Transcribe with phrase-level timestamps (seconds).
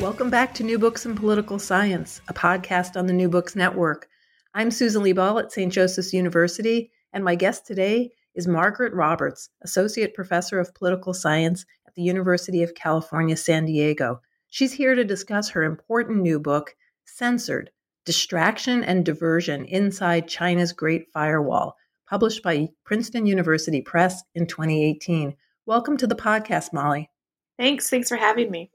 [0.00, 4.08] Welcome back to New Books in Political Science, a podcast on the New Books Network.
[4.52, 5.72] I'm Susan Liebell at St.
[5.72, 11.94] Joseph's University, and my guest today is Margaret Roberts, Associate Professor of Political Science at
[11.94, 14.20] the University of California, San Diego.
[14.48, 17.70] She's here to discuss her important new book, Censored
[18.04, 21.76] Distraction and Diversion Inside China's Great Firewall,
[22.08, 25.36] published by Princeton University Press in 2018.
[25.66, 27.10] Welcome to the podcast, Molly.
[27.56, 27.88] Thanks.
[27.88, 28.72] Thanks for having me.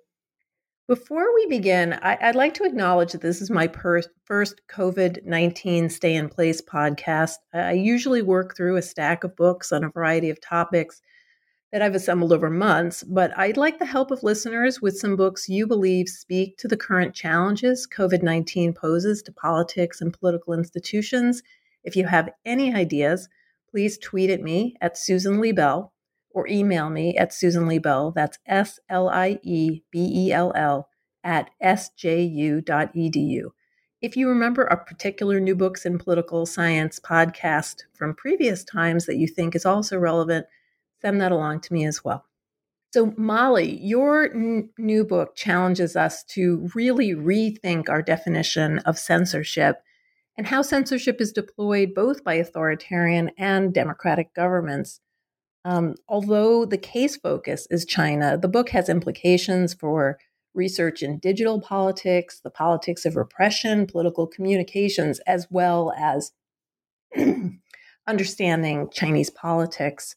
[0.89, 5.23] Before we begin, I, would like to acknowledge that this is my per- first COVID
[5.23, 7.35] 19 stay in place podcast.
[7.53, 10.99] I usually work through a stack of books on a variety of topics
[11.71, 15.47] that I've assembled over months, but I'd like the help of listeners with some books
[15.47, 21.43] you believe speak to the current challenges COVID 19 poses to politics and political institutions.
[21.83, 23.29] If you have any ideas,
[23.69, 25.91] please tweet at me at Susan Liebell
[26.39, 30.87] or email me at Susan Liebell, that's S L I E B E L L,
[31.21, 33.41] at sju.edu.
[34.01, 39.17] If you remember a particular New Books in Political Science podcast from previous times that
[39.17, 40.45] you think is also relevant,
[41.01, 42.23] send that along to me as well.
[42.93, 49.81] So, Molly, your n- new book challenges us to really rethink our definition of censorship
[50.37, 55.01] and how censorship is deployed both by authoritarian and democratic governments.
[55.65, 60.17] Um, although the case focus is China, the book has implications for
[60.53, 66.31] research in digital politics, the politics of repression, political communications, as well as
[68.07, 70.15] understanding Chinese politics.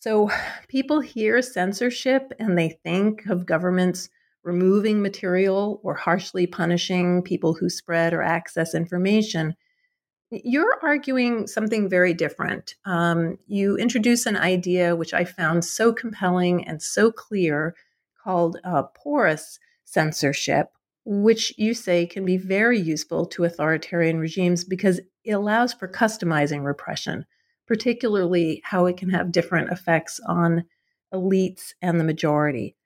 [0.00, 0.30] So
[0.68, 4.08] people hear censorship and they think of governments
[4.42, 9.54] removing material or harshly punishing people who spread or access information.
[10.30, 12.74] You're arguing something very different.
[12.84, 17.76] Um, you introduce an idea which I found so compelling and so clear
[18.22, 20.68] called uh, porous censorship,
[21.04, 26.64] which you say can be very useful to authoritarian regimes because it allows for customizing
[26.64, 27.26] repression,
[27.66, 30.64] particularly how it can have different effects on
[31.12, 32.76] elites and the majority.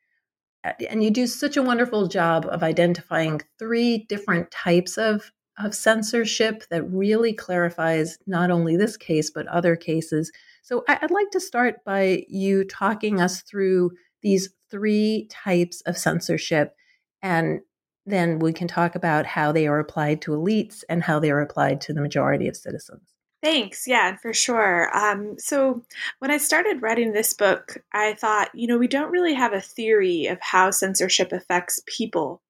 [0.91, 6.65] And you do such a wonderful job of identifying three different types of of censorship
[6.71, 10.31] that really clarifies not only this case, but other cases.
[10.63, 13.93] So I'd like to start by you talking us through
[14.23, 16.75] these three types of censorship,
[17.23, 17.61] and
[18.07, 21.41] then we can talk about how they are applied to elites and how they are
[21.41, 23.03] applied to the majority of citizens.
[23.43, 23.87] Thanks.
[23.87, 24.95] Yeah, for sure.
[24.97, 25.83] Um, so,
[26.19, 29.61] when I started writing this book, I thought, you know, we don't really have a
[29.61, 32.43] theory of how censorship affects people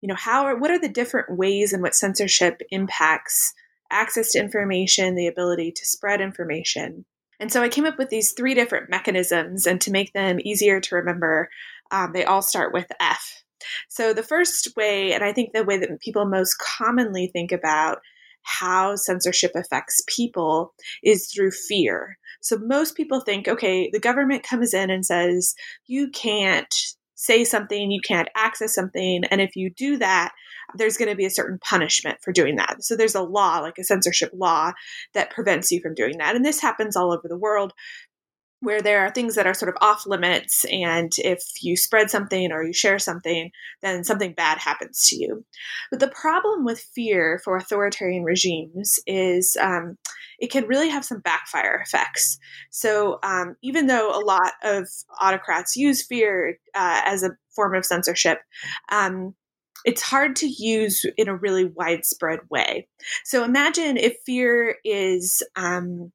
[0.00, 3.52] you know how are what are the different ways in which censorship impacts
[3.90, 7.04] access to information the ability to spread information
[7.38, 10.80] and so i came up with these three different mechanisms and to make them easier
[10.80, 11.48] to remember
[11.90, 13.42] um, they all start with f
[13.88, 17.98] so the first way and i think the way that people most commonly think about
[18.42, 22.18] how censorship affects people is through fear.
[22.40, 25.54] So most people think, okay, the government comes in and says,
[25.86, 26.74] you can't
[27.20, 29.24] say something, you can't access something.
[29.30, 30.32] And if you do that,
[30.74, 32.82] there's going to be a certain punishment for doing that.
[32.82, 34.72] So there's a law, like a censorship law,
[35.12, 36.34] that prevents you from doing that.
[36.34, 37.74] And this happens all over the world
[38.60, 42.52] where there are things that are sort of off limits and if you spread something
[42.52, 43.50] or you share something
[43.82, 45.44] then something bad happens to you.
[45.90, 49.96] But the problem with fear for authoritarian regimes is um,
[50.38, 52.38] it can really have some backfire effects.
[52.70, 54.88] So um, even though a lot of
[55.20, 58.38] autocrats use fear uh, as a form of censorship
[58.90, 59.34] um,
[59.84, 62.86] it's hard to use in a really widespread way.
[63.24, 66.12] So imagine if fear is um,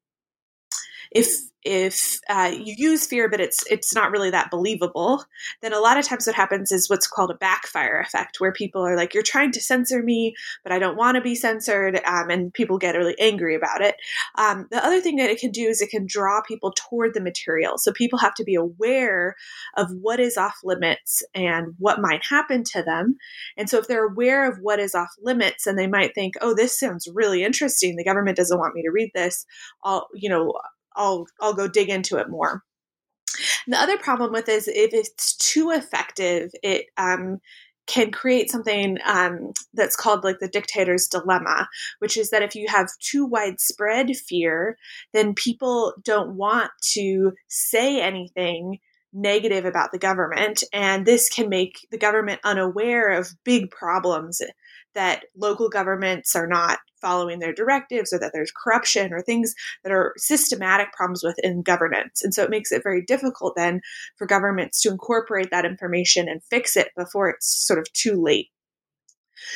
[1.16, 1.28] if
[1.68, 5.26] if uh, you use fear but it's it's not really that believable
[5.64, 8.86] then a lot of times what happens is what's called a backfire effect where people
[8.86, 12.30] are like you're trying to censor me but i don't want to be censored um,
[12.30, 13.96] and people get really angry about it.
[14.38, 17.22] Um, the other thing that it can do is it can draw people toward the
[17.22, 17.78] material.
[17.78, 19.36] So people have to be aware
[19.78, 23.18] of what is off limits and what might happen to them.
[23.58, 26.54] And so if they're aware of what is off limits and they might think oh
[26.54, 27.96] this sounds really interesting.
[27.96, 29.46] The government doesn't want me to read this
[29.84, 30.54] i'll you know
[30.96, 32.64] I'll I'll go dig into it more.
[33.68, 37.40] The other problem with is if it's too effective, it um,
[37.88, 41.68] can create something um, that's called like the dictator's dilemma,
[42.00, 44.78] which is that if you have too widespread fear,
[45.14, 48.80] then people don't want to say anything
[49.14, 50.64] negative about the government.
[50.74, 54.42] And this can make the government unaware of big problems
[54.94, 59.54] that local governments are not following their directives or that there's corruption or things
[59.84, 62.24] that are systematic problems within governance.
[62.24, 63.82] And so it makes it very difficult then
[64.18, 68.50] for governments to incorporate that information and fix it before it's sort of too late.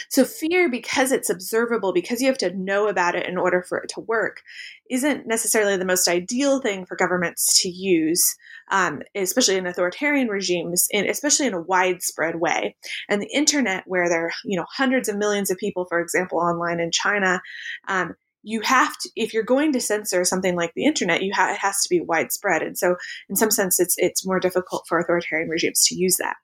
[0.09, 3.77] So, fear, because it's observable, because you have to know about it in order for
[3.79, 4.41] it to work,
[4.89, 8.35] isn't necessarily the most ideal thing for governments to use,
[8.71, 12.75] um, especially in authoritarian regimes, in, especially in a widespread way.
[13.07, 16.39] And the internet, where there are you know hundreds of millions of people, for example,
[16.39, 17.41] online in China.
[17.87, 21.51] Um, you have to if you're going to censor something like the internet you ha-
[21.51, 22.95] it has to be widespread and so
[23.27, 26.37] in some sense it's it's more difficult for authoritarian regimes to use that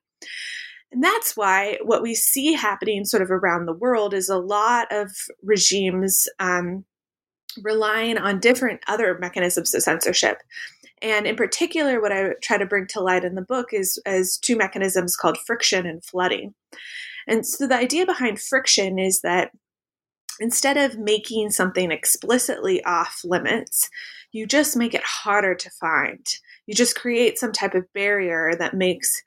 [0.92, 4.86] and that's why what we see happening sort of around the world is a lot
[4.90, 5.10] of
[5.42, 6.84] regimes um,
[7.62, 10.38] relying on different other mechanisms of censorship.
[11.02, 14.38] And in particular, what I try to bring to light in the book is as
[14.38, 16.54] two mechanisms called friction and flooding.
[17.26, 19.50] And so the idea behind friction is that
[20.40, 23.90] instead of making something explicitly off limits,
[24.32, 26.26] you just make it harder to find.
[26.66, 29.22] You just create some type of barrier that makes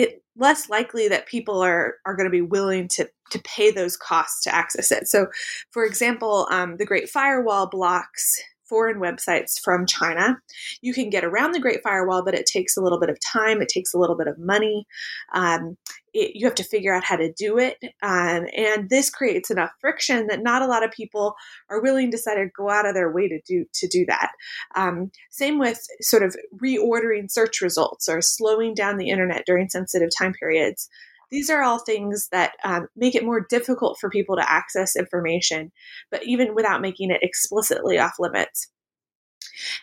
[0.00, 3.96] it less likely that people are are going to be willing to to pay those
[3.96, 5.06] costs to access it.
[5.06, 5.26] So,
[5.70, 10.38] for example, um, the Great Firewall blocks foreign websites from China.
[10.80, 13.60] You can get around the Great Firewall, but it takes a little bit of time.
[13.60, 14.86] It takes a little bit of money.
[15.34, 15.76] Um,
[16.14, 17.78] it, you have to figure out how to do it.
[18.02, 21.34] Um, and this creates enough friction that not a lot of people
[21.68, 24.30] are willing to sort of go out of their way to do to do that.
[24.76, 30.10] Um, same with sort of reordering search results or slowing down the internet during sensitive
[30.16, 30.88] time periods.
[31.30, 35.72] These are all things that um, make it more difficult for people to access information,
[36.10, 38.68] but even without making it explicitly off limits.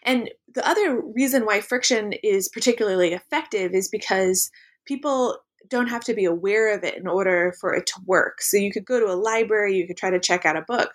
[0.04, 4.50] And the other reason why friction is particularly effective is because
[4.86, 5.38] people
[5.70, 8.42] don't have to be aware of it in order for it to work.
[8.42, 10.92] So you could go to a library, you could try to check out a book.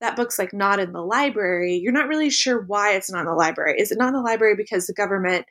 [0.00, 1.76] That book's like not in the library.
[1.76, 3.78] You're not really sure why it's not in the library.
[3.78, 5.46] Is it not in the library because the government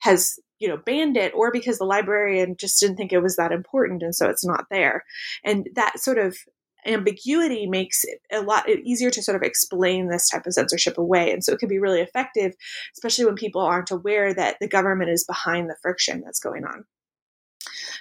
[0.00, 3.52] has you know banned it or because the librarian just didn't think it was that
[3.52, 5.04] important and so it's not there.
[5.44, 6.36] And that sort of
[6.86, 11.32] ambiguity makes it a lot easier to sort of explain this type of censorship away
[11.32, 12.54] and so it can be really effective
[12.94, 16.84] especially when people aren't aware that the government is behind the friction that's going on.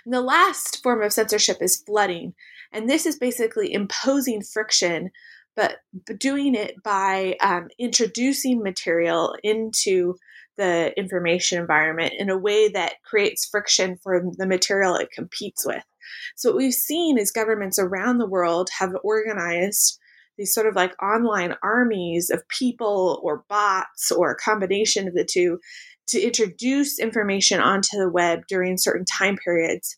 [0.06, 2.33] And the last form of censorship is flooding
[2.71, 5.12] and this is basically imposing friction
[5.56, 5.80] but
[6.19, 10.15] doing it by um, introducing material into
[10.57, 15.83] the information environment in a way that creates friction for the material it competes with.
[16.36, 19.99] So, what we've seen is governments around the world have organized
[20.37, 25.26] these sort of like online armies of people or bots or a combination of the
[25.26, 25.59] two
[26.07, 29.97] to introduce information onto the web during certain time periods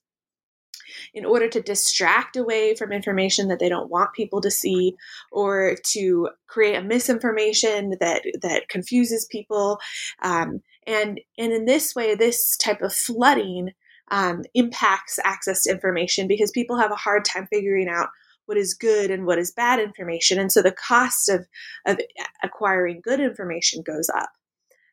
[1.14, 4.96] in order to distract away from information that they don't want people to see
[5.32, 9.80] or to create a misinformation that that confuses people.
[10.22, 13.72] Um, and and in this way this type of flooding
[14.12, 18.10] um, impacts access to information because people have a hard time figuring out
[18.46, 20.40] what is good and what is bad information.
[20.40, 21.48] And so the cost of
[21.86, 22.00] of
[22.44, 24.30] acquiring good information goes up.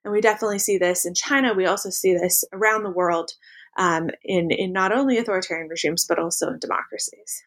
[0.05, 1.53] And we definitely see this in China.
[1.53, 3.33] We also see this around the world
[3.77, 7.43] um, in in not only authoritarian regimes but also in democracies.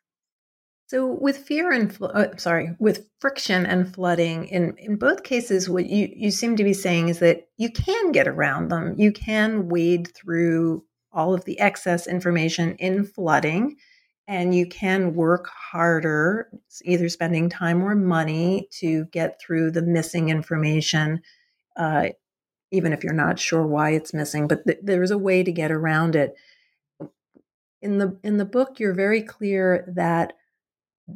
[0.88, 5.86] So, with fear and uh, sorry, with friction and flooding, in in both cases, what
[5.86, 8.96] you you seem to be saying is that you can get around them.
[8.98, 13.76] You can wade through all of the excess information in flooding,
[14.28, 16.50] and you can work harder,
[16.84, 21.22] either spending time or money to get through the missing information
[21.78, 22.10] uh,
[22.72, 25.72] even if you're not sure why it's missing but th- there's a way to get
[25.72, 26.36] around it
[27.82, 30.34] in the in the book you're very clear that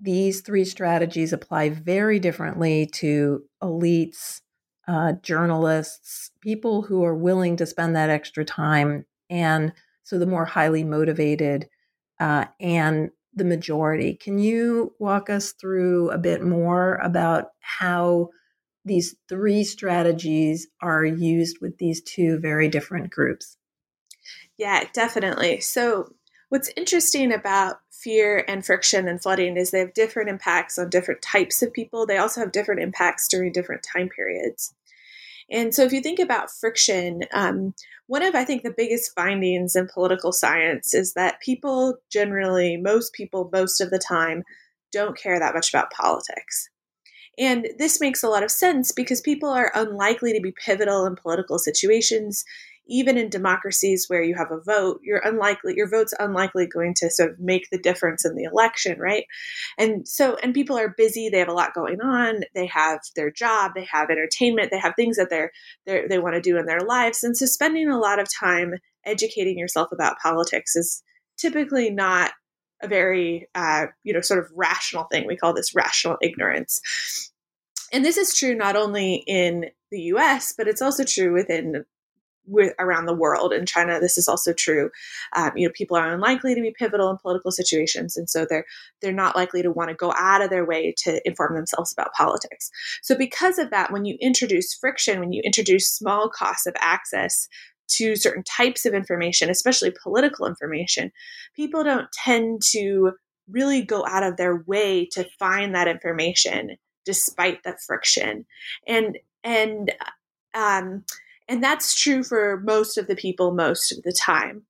[0.01, 4.41] these three strategies apply very differently to elites
[4.87, 9.71] uh, journalists, people who are willing to spend that extra time, and
[10.03, 11.69] so the more highly motivated
[12.19, 14.13] uh, and the majority.
[14.15, 18.29] Can you walk us through a bit more about how
[18.85, 23.57] these three strategies are used with these two very different groups?
[24.57, 25.61] Yeah, definitely.
[25.61, 26.13] So,
[26.49, 31.21] what's interesting about fear and friction and flooding is they have different impacts on different
[31.21, 32.05] types of people.
[32.05, 34.73] They also have different impacts during different time periods.
[35.49, 37.73] And so, if you think about friction, um,
[38.07, 43.13] one of I think the biggest findings in political science is that people generally, most
[43.13, 44.43] people, most of the time,
[44.91, 46.69] don't care that much about politics.
[47.37, 51.15] And this makes a lot of sense because people are unlikely to be pivotal in
[51.15, 52.43] political situations
[52.87, 57.09] even in democracies where you have a vote, you're unlikely your vote's unlikely going to
[57.09, 59.25] sort of make the difference in the election, right?
[59.77, 63.31] And so and people are busy, they have a lot going on, they have their
[63.31, 65.51] job, they have entertainment, they have things that they're,
[65.85, 67.23] they're they want to do in their lives.
[67.23, 68.73] And so spending a lot of time
[69.05, 71.03] educating yourself about politics is
[71.37, 72.31] typically not
[72.83, 75.25] a very uh, you know sort of rational thing.
[75.27, 76.81] We call this rational ignorance.
[77.91, 81.85] And this is true not only in the US, but it's also true within
[82.45, 83.53] with around the world.
[83.53, 84.89] In China, this is also true.
[85.35, 88.65] Um, you know, people are unlikely to be pivotal in political situations, and so they're
[89.01, 92.13] they're not likely to want to go out of their way to inform themselves about
[92.13, 92.69] politics.
[93.01, 97.47] So, because of that, when you introduce friction, when you introduce small costs of access
[97.89, 101.11] to certain types of information, especially political information,
[101.55, 103.11] people don't tend to
[103.49, 108.45] really go out of their way to find that information despite the friction
[108.87, 109.91] and and
[110.53, 111.03] um,
[111.47, 114.63] and that's true for most of the people most of the time.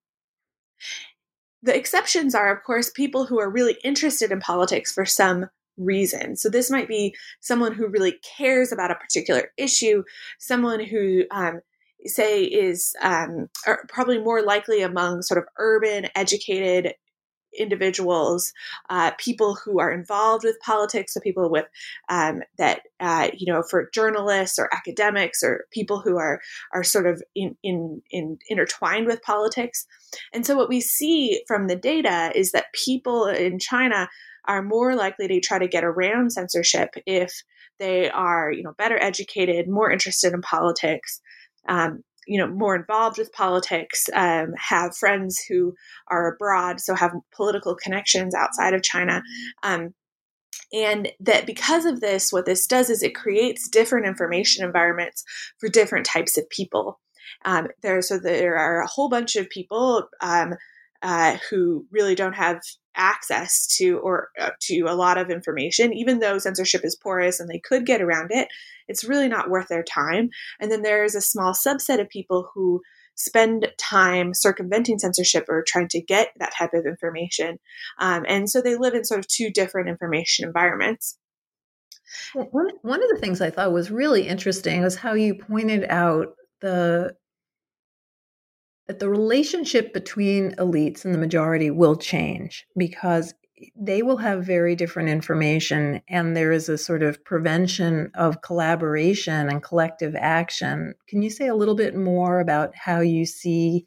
[1.61, 6.35] The exceptions are, of course, people who are really interested in politics for some reason.
[6.35, 10.03] So this might be someone who really cares about a particular issue,
[10.39, 11.61] someone who, um,
[12.05, 13.49] say, is um,
[13.87, 16.93] probably more likely among sort of urban, educated
[17.57, 18.51] individuals,
[18.89, 21.65] uh, people who are involved with politics, so people with
[22.09, 26.41] um, that uh, you know for journalists or academics or people who are
[26.73, 29.85] are sort of in, in, in intertwined with politics.
[30.33, 34.09] And so what we see from the data is that people in China
[34.45, 37.43] are more likely to try to get around censorship if
[37.79, 41.21] they are you know better educated, more interested in politics.
[41.67, 45.73] Um, you know more involved with politics um, have friends who
[46.07, 49.21] are abroad so have political connections outside of china.
[49.61, 49.93] Um,
[50.71, 55.23] and that because of this what this does is it creates different information environments
[55.59, 56.99] for different types of people.
[57.45, 60.55] Um, there so there are a whole bunch of people um,
[61.01, 62.61] uh, who really don't have
[62.95, 67.49] access to or uh, to a lot of information even though censorship is porous and
[67.49, 68.47] they could get around it
[68.87, 70.29] it's really not worth their time.
[70.59, 72.81] And then there's a small subset of people who
[73.15, 77.59] spend time circumventing censorship or trying to get that type of information.
[77.99, 81.17] Um, and so they live in sort of two different information environments.
[82.33, 86.35] One, one of the things i thought was really interesting was how you pointed out
[86.61, 87.15] the
[88.87, 93.33] that the relationship between elites and the majority will change because
[93.75, 99.47] they will have very different information and there is a sort of prevention of collaboration
[99.49, 100.93] and collective action.
[101.07, 103.85] Can you say a little bit more about how you see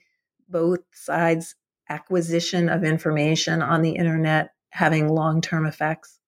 [0.49, 1.55] both sides
[1.89, 6.19] acquisition of information on the internet having long-term effects?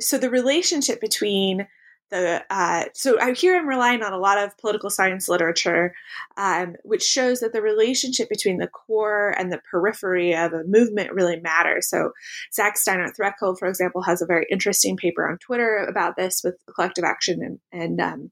[0.00, 1.66] So the relationship between
[2.10, 5.94] the uh, so I, here I'm relying on a lot of political science literature,
[6.36, 11.12] um, which shows that the relationship between the core and the periphery of a movement
[11.12, 11.88] really matters.
[11.88, 12.12] So
[12.52, 16.56] Zach Steinert Threlkeld, for example, has a very interesting paper on Twitter about this with
[16.74, 18.30] collective action, and, and um,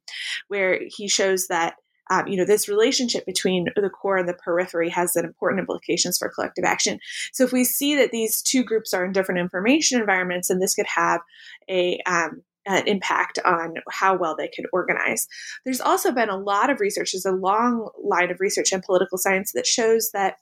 [0.49, 1.75] where he shows that.
[2.11, 6.19] Um, you know, this relationship between the core and the periphery has an important implications
[6.19, 6.99] for collective action.
[7.33, 10.75] So, if we see that these two groups are in different information environments, and this
[10.75, 11.21] could have
[11.71, 15.29] a um, uh, impact on how well they could organize.
[15.65, 19.19] There's also been a lot of research, there's a long line of research in political
[19.19, 20.37] science that shows that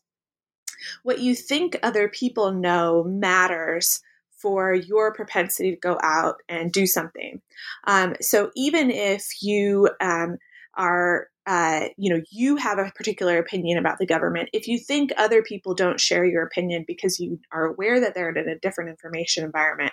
[1.03, 4.00] what you think other people know matters
[4.41, 7.43] for your propensity to go out and do something.
[7.87, 10.39] Um, so even if you um,
[10.75, 15.11] are uh, you know you have a particular opinion about the government if you think
[15.17, 18.91] other people don't share your opinion because you are aware that they're in a different
[18.91, 19.93] information environment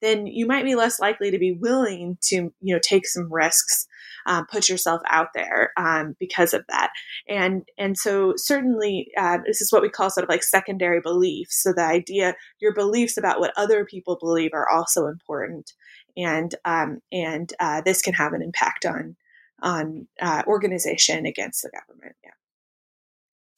[0.00, 3.86] then you might be less likely to be willing to you know take some risks
[4.26, 6.90] um, put yourself out there um, because of that
[7.28, 11.62] and and so certainly uh, this is what we call sort of like secondary beliefs
[11.62, 15.72] so the idea your beliefs about what other people believe are also important
[16.16, 19.16] and um, and uh, this can have an impact on
[19.62, 22.16] on uh, organization against the government.
[22.24, 22.30] Yeah.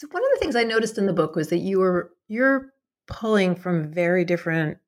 [0.01, 2.73] So one of the things I noticed in the book was that you were you're
[3.07, 4.79] pulling from very different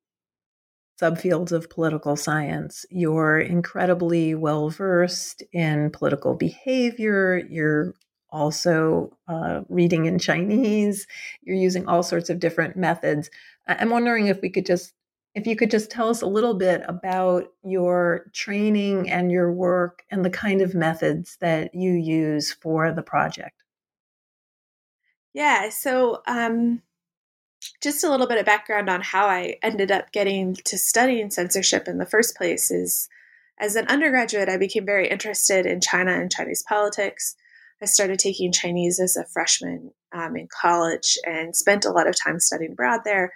[1.00, 2.86] subfields of political science.
[2.90, 7.42] You're incredibly well versed in political behavior.
[7.48, 7.94] You're
[8.30, 11.06] also uh, reading in Chinese.
[11.42, 13.30] You're using all sorts of different methods.
[13.66, 14.92] I'm wondering if we could just
[15.34, 20.04] if you could just tell us a little bit about your training and your work
[20.08, 23.64] and the kind of methods that you use for the project.
[25.32, 26.82] Yeah, so um,
[27.80, 31.88] just a little bit of background on how I ended up getting to studying censorship
[31.88, 33.08] in the first place is
[33.58, 37.36] as an undergraduate, I became very interested in China and Chinese politics.
[37.80, 42.16] I started taking Chinese as a freshman um, in college and spent a lot of
[42.18, 43.32] time studying abroad there.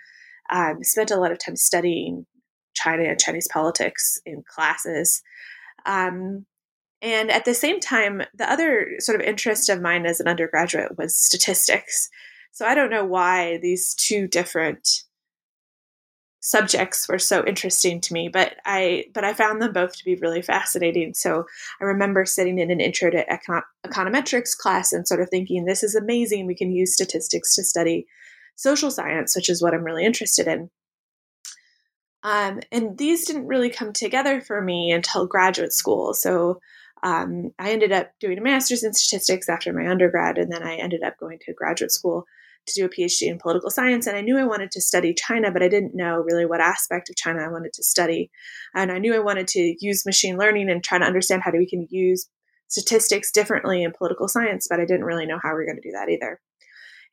[0.51, 2.27] Um, spent a lot of time studying
[2.75, 5.23] China and Chinese politics in classes.
[5.87, 6.47] Um,
[7.01, 10.97] and at the same time, the other sort of interest of mine as an undergraduate
[10.99, 12.09] was statistics.
[12.53, 15.05] So I don't know why these two different
[16.41, 20.17] subjects were so interesting to me, but I but I found them both to be
[20.17, 21.15] really fascinating.
[21.15, 21.45] So
[21.81, 25.83] I remember sitting in an intro to econ- econometrics class and sort of thinking, this
[25.83, 26.47] is amazing.
[26.47, 28.07] We can use statistics to study
[28.57, 30.71] social science, which is what I'm really interested in.
[32.23, 36.15] Um, and these didn't really come together for me until graduate school.
[36.15, 36.61] So
[37.03, 40.77] um, I ended up doing a master's in statistics after my undergrad, and then I
[40.77, 42.25] ended up going to graduate school
[42.69, 44.07] to do a PhD in political science.
[44.07, 47.11] And I knew I wanted to study China, but I didn't know really what aspect
[47.11, 48.31] of China I wanted to study.
[48.75, 51.69] And I knew I wanted to use machine learning and try to understand how we
[51.69, 52.29] can use
[52.69, 55.89] statistics differently in political science, but I didn't really know how we were going to
[55.89, 56.41] do that either.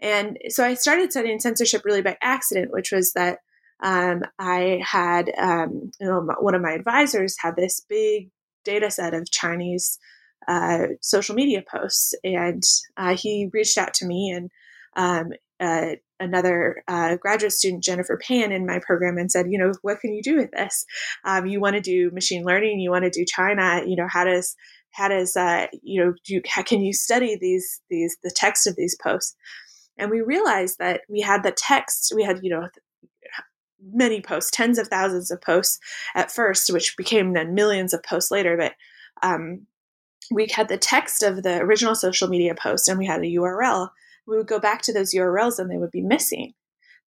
[0.01, 3.39] And so I started studying censorship really by accident, which was that
[3.81, 8.29] um, I had, um, you know, one of my advisors had this big
[8.63, 9.97] data set of Chinese
[10.47, 12.63] uh, social media posts, and
[12.97, 14.49] uh, he reached out to me and
[14.95, 19.71] um, uh, another uh, graduate student, Jennifer Pan, in my program, and said, you know,
[19.81, 20.85] what can you do with this?
[21.23, 24.23] Um, you want to do machine learning, you want to do China, you know, how
[24.23, 24.55] does
[24.91, 28.75] how does uh, you know do how can you study these these the text of
[28.75, 29.35] these posts?
[29.97, 32.67] And we realized that we had the text, we had you know
[33.91, 35.79] many posts, tens of thousands of posts
[36.15, 38.57] at first, which became then millions of posts later.
[38.57, 38.73] But
[39.21, 39.67] um,
[40.31, 43.89] we had the text of the original social media post and we had a URL.
[44.27, 46.53] We would go back to those URLs and they would be missing.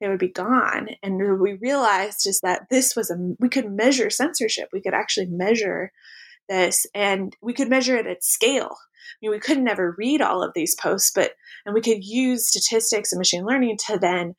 [0.00, 0.90] They would be gone.
[1.02, 4.68] And we realized is that this was a, we could measure censorship.
[4.72, 5.92] We could actually measure
[6.48, 8.76] this and we could measure it at scale.
[8.76, 11.32] I mean, we could never read all of these posts, but,
[11.66, 14.34] and we could use statistics and machine learning to then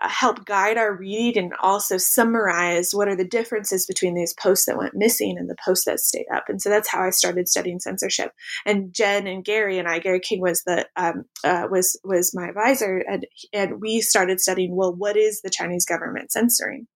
[0.00, 4.78] help guide our read and also summarize what are the differences between these posts that
[4.78, 6.44] went missing and the posts that stayed up.
[6.48, 8.32] And so that's how I started studying censorship.
[8.64, 12.48] And Jen and Gary and I, Gary King was the um, uh, was was my
[12.48, 14.74] advisor, and and we started studying.
[14.74, 16.86] Well, what is the Chinese government censoring?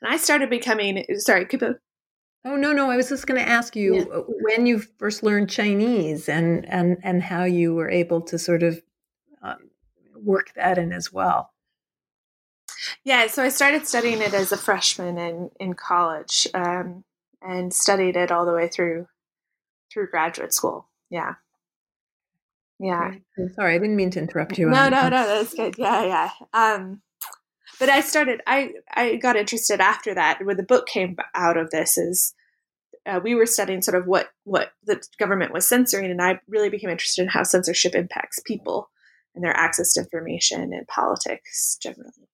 [0.00, 1.46] And I started becoming sorry.
[2.44, 2.90] Oh no, no!
[2.90, 4.04] I was just going to ask you yeah.
[4.40, 8.82] when you first learned Chinese and and and how you were able to sort of
[9.42, 9.70] um,
[10.16, 11.51] work that in as well.
[13.04, 17.04] Yeah, so I started studying it as a freshman in in college, um,
[17.40, 19.06] and studied it all the way through
[19.92, 20.88] through graduate school.
[21.10, 21.34] Yeah,
[22.78, 23.14] yeah.
[23.54, 24.68] Sorry, I didn't mean to interrupt you.
[24.68, 25.76] No, no, no, that's good.
[25.78, 26.30] Yeah, yeah.
[26.52, 27.02] Um,
[27.78, 28.40] but I started.
[28.46, 30.44] I I got interested after that.
[30.44, 32.34] When the book came out of this, is
[33.06, 36.70] uh, we were studying sort of what what the government was censoring, and I really
[36.70, 38.90] became interested in how censorship impacts people
[39.34, 42.28] and their access to information and politics generally.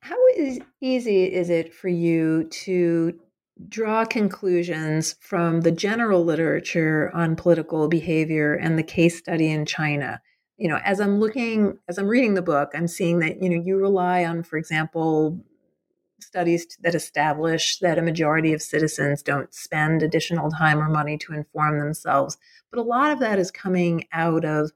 [0.00, 3.18] How is, easy is it for you to
[3.68, 10.20] draw conclusions from the general literature on political behavior and the case study in China?
[10.56, 13.62] You know, as I'm looking, as I'm reading the book, I'm seeing that, you know,
[13.62, 15.40] you rely on, for example,
[16.22, 21.32] studies that establish that a majority of citizens don't spend additional time or money to
[21.32, 22.36] inform themselves.
[22.70, 24.70] But a lot of that is coming out of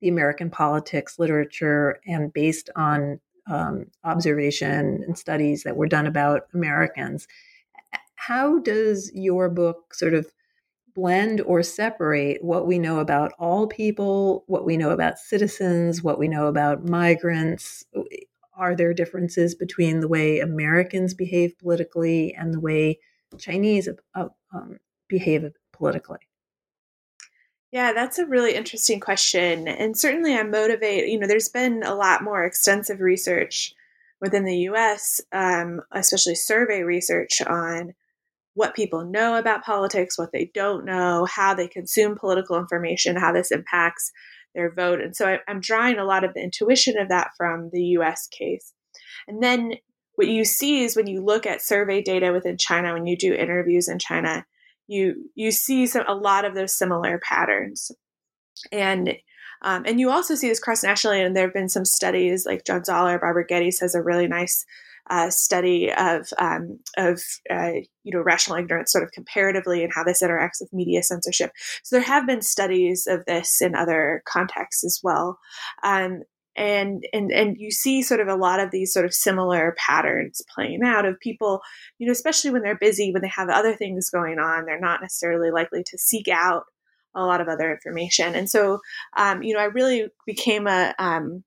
[0.00, 6.42] the American politics literature and based on um, observation and studies that were done about
[6.54, 7.26] Americans.
[8.14, 10.30] How does your book sort of
[10.94, 16.18] blend or separate what we know about all people, what we know about citizens, what
[16.18, 17.84] we know about migrants?
[18.54, 22.98] Are there differences between the way Americans behave politically and the way
[23.38, 26.29] Chinese uh, um, behave politically?
[27.72, 29.68] Yeah, that's a really interesting question.
[29.68, 31.08] And certainly I'm motivated.
[31.08, 33.74] You know, there's been a lot more extensive research
[34.20, 37.94] within the US, um, especially survey research on
[38.54, 43.32] what people know about politics, what they don't know, how they consume political information, how
[43.32, 44.10] this impacts
[44.54, 45.00] their vote.
[45.00, 48.26] And so I, I'm drawing a lot of the intuition of that from the US
[48.26, 48.74] case.
[49.28, 49.74] And then
[50.16, 53.32] what you see is when you look at survey data within China, when you do
[53.32, 54.44] interviews in China,
[54.90, 57.92] you you see some, a lot of those similar patterns.
[58.72, 59.14] And
[59.62, 62.64] um, and you also see this cross nationally, and there have been some studies like
[62.64, 64.64] John Zaller, Barbara Geddes has a really nice
[65.08, 67.72] uh, study of um, of uh,
[68.02, 71.52] you know rational ignorance sort of comparatively and how this interacts with media censorship.
[71.84, 75.38] So there have been studies of this in other contexts as well.
[75.84, 76.22] Um,
[76.56, 80.42] and and and you see sort of a lot of these sort of similar patterns
[80.52, 81.60] playing out of people
[81.98, 85.00] you know especially when they're busy when they have other things going on they're not
[85.00, 86.64] necessarily likely to seek out
[87.14, 88.80] a lot of other information and so
[89.16, 91.44] um, you know i really became a um,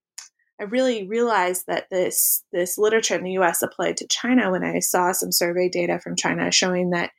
[0.60, 3.62] I really realized that this this literature in the U.S.
[3.63, 7.12] applied to China when I saw some survey data from China showing that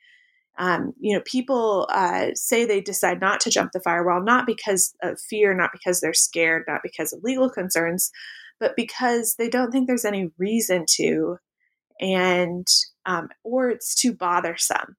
[0.59, 4.95] um, you know people uh, say they decide not to jump the firewall not because
[5.03, 8.11] of fear, not because they're scared, not because of legal concerns,
[8.61, 11.39] but because they don't think there's any reason to,
[12.01, 12.67] and
[13.07, 14.97] um, or it's too bothersome.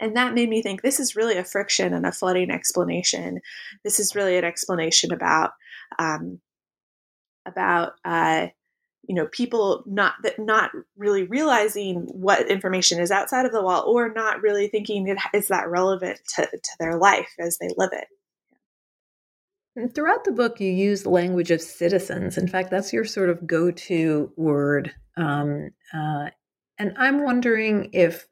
[0.00, 3.40] And that made me think this is really a friction and a flooding explanation.
[3.82, 5.52] This is really an explanation about
[5.98, 6.40] um,
[7.46, 8.48] about uh,
[9.08, 13.84] you know people not that not really realizing what information is outside of the wall
[13.86, 17.90] or not really thinking it is that relevant to, to their life as they live
[17.92, 18.06] it
[19.74, 23.30] and throughout the book you use the language of citizens in fact that's your sort
[23.30, 26.28] of go-to word um, uh,
[26.78, 28.28] and i'm wondering if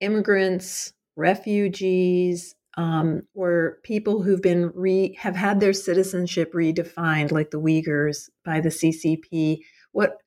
[0.00, 7.60] immigrants refugees um, or people who've been re have had their citizenship redefined, like the
[7.60, 9.60] Uyghurs by the CCP.
[9.96, 10.18] What,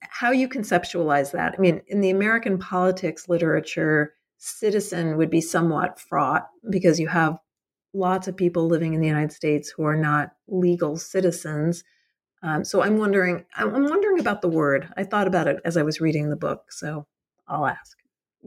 [0.00, 1.56] how you conceptualize that?
[1.58, 7.36] I mean, in the American politics literature, citizen would be somewhat fraught because you have
[7.92, 11.82] lots of people living in the United States who are not legal citizens.
[12.44, 14.88] Um, so I'm wondering, I'm wondering about the word.
[14.96, 17.08] I thought about it as I was reading the book, so
[17.48, 17.98] I'll ask.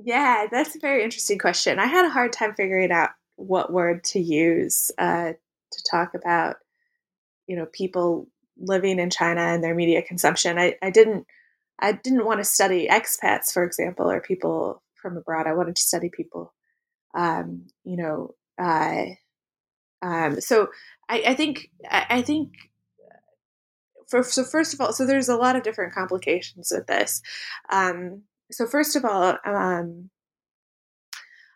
[0.02, 1.80] Yeah, that's a very interesting question.
[1.80, 6.56] I had a hard time figuring out what word to use uh, to talk about,
[7.46, 8.30] you know, people
[8.62, 10.58] living in China and their media consumption.
[10.58, 11.28] I, I didn't
[11.80, 15.48] I didn't want to study expats, for example, or people from abroad.
[15.48, 16.54] I wanted to study people,
[17.16, 18.36] um, you know.
[18.58, 19.06] Uh,
[20.04, 20.70] um, so
[21.10, 22.54] I, I think I, I think
[24.08, 27.22] for, so first of all, so there's a lot of different complications with this.
[27.72, 30.10] Um, so first of all, um,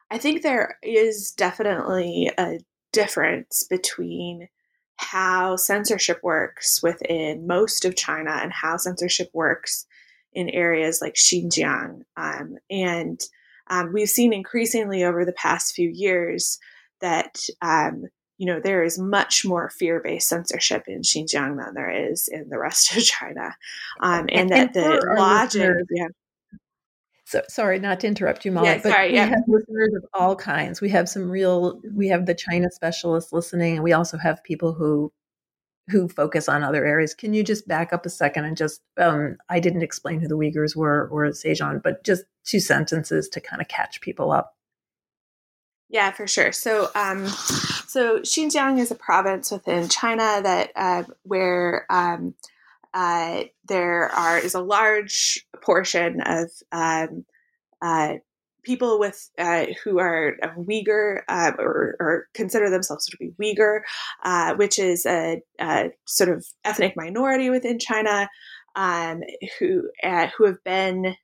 [0.09, 2.59] I think there is definitely a
[2.93, 4.47] difference between
[4.97, 9.85] how censorship works within most of China and how censorship works
[10.33, 12.01] in areas like Xinjiang.
[12.17, 13.19] Um, and
[13.67, 16.59] um, we've seen increasingly over the past few years
[17.01, 18.05] that um,
[18.37, 22.59] you know there is much more fear-based censorship in Xinjiang than there is in the
[22.59, 23.55] rest of China,
[23.99, 25.71] um, and, and, that the logic.
[25.89, 26.07] Yeah.
[27.25, 29.25] So sorry, not to interrupt you, Molly, yeah, but sorry, we yeah.
[29.25, 30.79] have listeners of all kinds.
[30.79, 34.73] We have some real, we have the China specialists listening, and we also have people
[34.73, 35.11] who
[35.89, 37.13] who focus on other areas.
[37.13, 40.37] Can you just back up a second and just, um, I didn't explain who the
[40.37, 44.55] Uyghurs were or Xinjiang, but just two sentences to kind of catch people up.
[45.89, 46.51] Yeah, for sure.
[46.51, 52.33] So, um, so Xinjiang is a province within China that uh, where um,
[52.95, 57.25] uh, there are is a large portion of um,
[57.81, 58.13] uh,
[58.63, 63.81] people with uh, who are Uyghur uh, or, or, consider themselves to be Uyghur,
[64.23, 68.29] uh, which is a, a, sort of ethnic minority within China,
[68.75, 69.21] um,
[69.59, 71.15] who uh, who have been,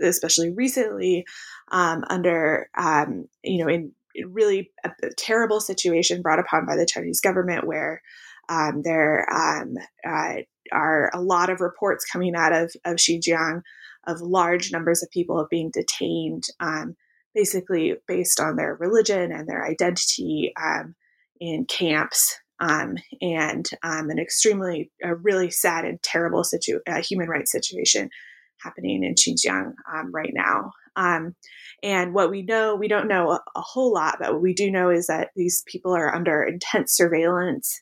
[0.00, 1.24] especially recently,
[1.72, 3.92] um, under um, you know in
[4.28, 8.02] really a, a terrible situation brought upon by the Chinese government where
[8.50, 13.62] um, there um, uh, are a lot of reports coming out of, of Xinjiang
[14.06, 16.96] of large numbers of people being detained, um,
[17.34, 20.94] basically based on their religion and their identity um,
[21.40, 22.36] in camps.
[22.58, 28.10] Um, and um, an extremely, a really sad and terrible situ- uh, human rights situation
[28.58, 30.72] happening in Xinjiang um, right now.
[30.94, 31.34] Um,
[31.82, 34.70] and what we know, we don't know a, a, whole lot, but what we do
[34.70, 37.80] know is that these people are under intense surveillance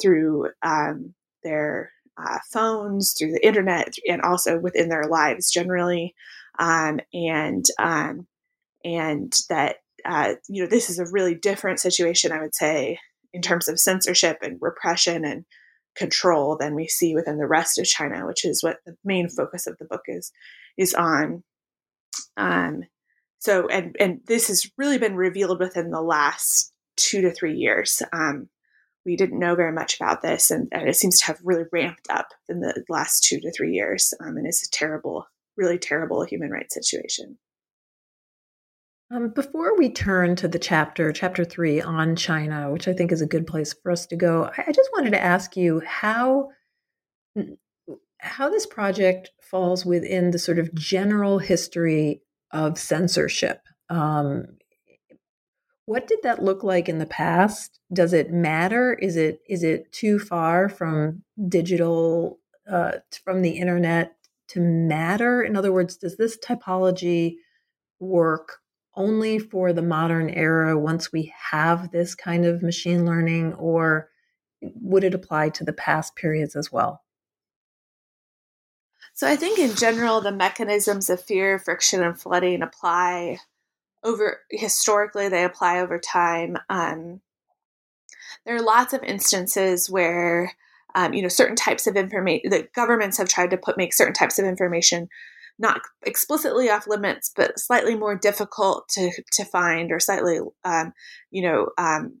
[0.00, 0.50] through
[1.42, 6.14] their uh, phones, through the internet, and also within their lives generally.
[6.58, 8.26] Um, and um,
[8.84, 12.98] and that uh, you know this is a really different situation, I would say,
[13.32, 15.44] in terms of censorship and repression and
[15.96, 19.66] control than we see within the rest of China, which is what the main focus
[19.66, 20.32] of the book is
[20.76, 21.42] is on.
[22.36, 22.84] Um,
[23.38, 28.02] so and and this has really been revealed within the last two to three years.
[28.12, 28.48] Um,
[29.04, 32.08] we didn't know very much about this, and, and, it seems to have really ramped
[32.10, 36.22] up in the last two to three years, um, and it's a terrible, really terrible
[36.22, 37.38] human rights situation.
[39.12, 43.20] Um, before we turn to the chapter, chapter three on China, which I think is
[43.20, 46.50] a good place for us to go, I, I just wanted to ask you how
[48.18, 52.20] how this project falls within the sort of general history
[52.52, 53.62] of censorship.
[53.88, 54.44] Um,
[55.90, 57.80] what did that look like in the past?
[57.92, 58.94] Does it matter?
[58.94, 62.38] Is it is it too far from digital
[62.70, 64.14] uh, from the internet
[64.50, 65.42] to matter?
[65.42, 67.38] In other words, does this typology
[67.98, 68.58] work
[68.94, 74.10] only for the modern era once we have this kind of machine learning, or
[74.60, 77.02] would it apply to the past periods as well?
[79.12, 83.38] So I think in general, the mechanisms of fear, friction, and flooding apply
[84.02, 85.28] over historically.
[85.28, 86.56] They apply over time.
[86.68, 87.20] Um,
[88.44, 90.52] there are lots of instances where
[90.94, 94.14] um, you know certain types of information that governments have tried to put make certain
[94.14, 95.08] types of information
[95.60, 100.92] not explicitly off limits, but slightly more difficult to to find, or slightly um,
[101.30, 102.20] you know um,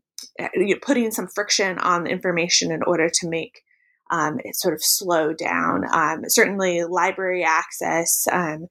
[0.82, 3.62] putting some friction on the information in order to make
[4.10, 5.84] um, it sort of slow down.
[5.90, 8.66] Um, certainly, library access, um,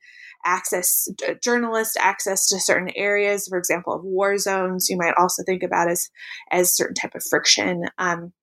[0.45, 1.10] access,
[1.43, 5.89] journalists access to certain areas, for example, of war zones, you might also think about
[5.89, 6.10] as
[6.52, 7.86] as certain type of friction.
[7.97, 8.34] Um,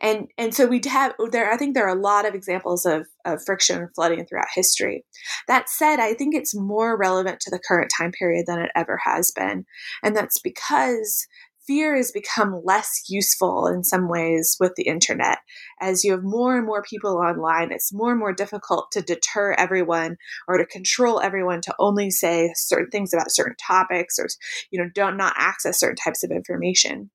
[0.00, 1.50] and and so we have there.
[1.50, 5.04] I think there are a lot of examples of, of friction and flooding throughout history.
[5.48, 8.98] That said, I think it's more relevant to the current time period than it ever
[9.04, 9.64] has been,
[10.02, 11.26] and that's because
[11.66, 15.38] fear has become less useful in some ways with the internet.
[15.80, 19.52] As you have more and more people online, it's more and more difficult to deter
[19.52, 20.16] everyone
[20.48, 24.28] or to control everyone to only say certain things about certain topics or
[24.70, 27.10] you know don't not access certain types of information.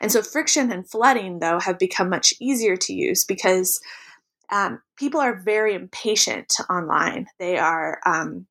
[0.00, 3.80] And so friction and flooding though have become much easier to use because
[4.50, 7.26] um, people are very impatient online.
[7.38, 8.46] They are um,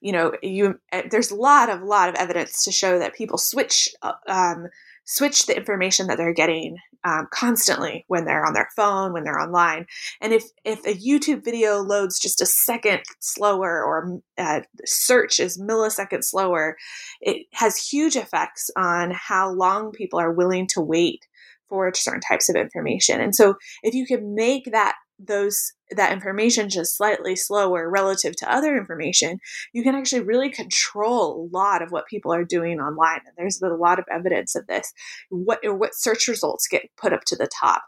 [0.00, 3.38] you know you eh, there's a lot of lot of evidence to show that people
[3.38, 4.68] switch uh, um,
[5.04, 9.40] switch the information that they're getting um, constantly when they're on their phone when they're
[9.40, 9.86] online.
[10.20, 15.60] And if if a youtube video loads just a second slower or uh, search is
[15.60, 16.76] millisecond slower
[17.20, 21.26] it has huge effects on how long people are willing to wait
[21.68, 23.20] for certain types of information.
[23.20, 28.52] And so if you can make that those that information just slightly slower relative to
[28.52, 29.38] other information,
[29.72, 33.20] you can actually really control a lot of what people are doing online.
[33.26, 34.92] And there's been a lot of evidence of this.
[35.30, 37.82] What or what search results get put up to the top.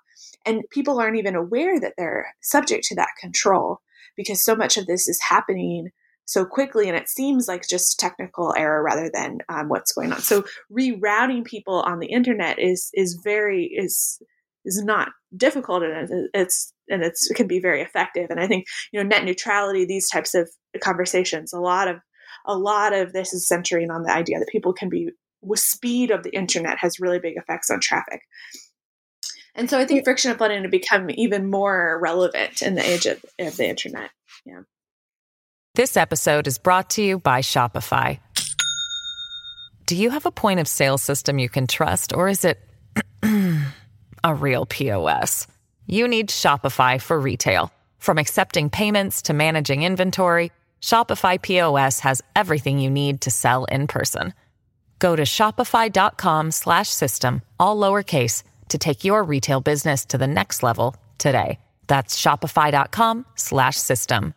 [0.47, 3.81] And people aren't even aware that they're subject to that control
[4.17, 5.91] because so much of this is happening
[6.29, 10.21] so quickly and it seems like just technical error rather than um, what's going on
[10.21, 14.21] so rerouting people on the internet is is very is
[14.67, 18.31] is not difficult and it's and it can be very effective.
[18.31, 21.97] And I think you know net neutrality, these types of conversations, a lot of
[22.47, 26.11] a lot of this is centering on the idea that people can be with speed
[26.11, 28.23] of the internet has really big effects on traffic.
[29.55, 33.07] And so I think friction and flooding to become even more relevant in the age
[33.07, 34.11] of, of the internet.
[34.45, 34.61] Yeah.
[35.75, 38.21] This episode is brought to you by Shopify.
[39.87, 42.61] Do you have a point of sale system you can trust, or is it
[43.23, 45.47] a real POS?
[45.89, 47.73] You need Shopify for retail.
[47.99, 53.87] From accepting payments to managing inventory, Shopify POS has everything you need to sell in
[53.87, 54.35] person.
[54.99, 61.59] Go to shopify.com/system all lowercase to take your retail business to the next level today.
[61.87, 64.35] That's shopify.com/system.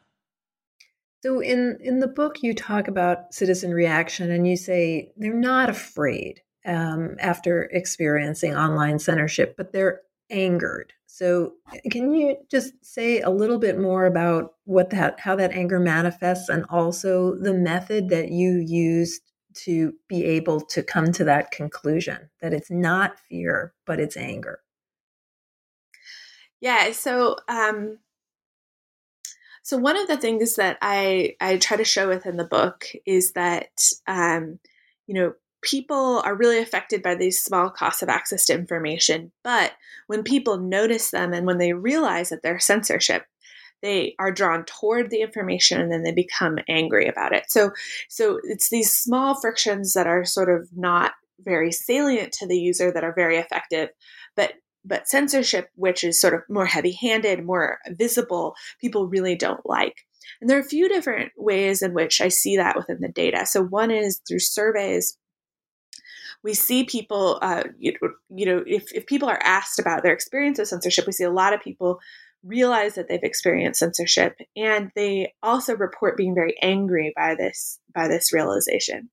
[1.24, 5.70] So in in the book you talk about citizen reaction and you say they're not
[5.70, 10.94] afraid um, after experiencing online censorship, but they're angered.
[11.14, 11.56] So,
[11.92, 16.48] can you just say a little bit more about what that, how that anger manifests,
[16.48, 19.22] and also the method that you used
[19.66, 24.62] to be able to come to that conclusion that it's not fear, but it's anger?
[26.62, 26.94] Yeah.
[26.94, 28.00] So, um,
[29.64, 33.34] so one of the things that I I try to show within the book is
[33.34, 33.68] that
[34.08, 34.60] um,
[35.08, 39.32] you know people are really affected by these small costs of access to information.
[39.44, 39.74] But
[40.08, 43.26] when people notice them and when they realize that there's censorship,
[43.82, 47.46] they are drawn toward the information and then they become angry about it.
[47.50, 47.72] So,
[48.10, 52.92] so it's these small frictions that are sort of not very salient to the user
[52.92, 53.90] that are very effective,
[54.36, 59.96] but but censorship, which is sort of more heavy-handed, more visible, people really don't like.
[60.40, 63.46] And there are a few different ways in which I see that within the data.
[63.46, 65.18] So, one is through surveys.
[66.44, 67.94] We see people, uh, you,
[68.46, 71.54] know, if, if people are asked about their experience of censorship, we see a lot
[71.54, 72.00] of people
[72.44, 78.08] realize that they've experienced censorship and they also report being very angry by this by
[78.08, 79.10] this realization.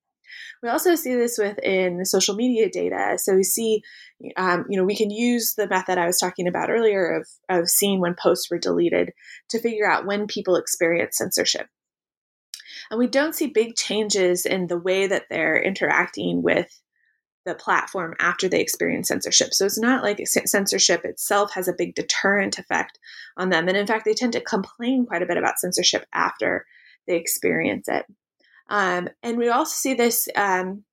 [0.62, 3.16] We also see this within the social media data.
[3.18, 3.82] So we see
[4.36, 7.68] um, you know we can use the method i was talking about earlier of, of
[7.68, 9.12] seeing when posts were deleted
[9.50, 11.66] to figure out when people experience censorship.
[12.90, 16.68] And we don't see big changes in the way that they're interacting with
[17.48, 19.54] the platform after they experience censorship.
[19.54, 22.98] So it's not like censorship itself has a big deterrent effect
[23.36, 23.68] on them.
[23.68, 26.66] And in fact, they tend to complain quite a bit about censorship after
[27.06, 28.04] they experience it.
[28.68, 30.84] Um, and we also see this um,